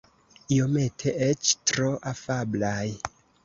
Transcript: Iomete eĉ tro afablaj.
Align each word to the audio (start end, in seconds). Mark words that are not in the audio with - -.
Iomete 0.55 1.13
eĉ 1.27 1.53
tro 1.75 1.93
afablaj. 2.15 2.85